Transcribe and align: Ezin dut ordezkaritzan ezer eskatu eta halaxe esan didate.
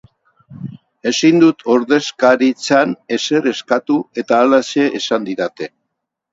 Ezin 1.11 1.37
dut 1.43 1.61
ordezkaritzan 1.73 2.97
ezer 3.19 3.53
eskatu 3.55 4.01
eta 4.25 4.43
halaxe 4.47 4.91
esan 5.05 5.33
didate. 5.33 5.73